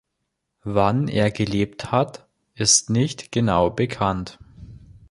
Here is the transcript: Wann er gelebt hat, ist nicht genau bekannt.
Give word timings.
Wann 0.63 1.07
er 1.09 1.29
gelebt 1.29 1.91
hat, 1.91 2.27
ist 2.55 2.89
nicht 2.89 3.31
genau 3.31 3.69
bekannt. 3.69 4.39